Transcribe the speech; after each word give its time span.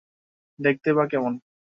দেখতেই 0.59 0.95
বা 0.97 1.03
কেমন? 1.11 1.33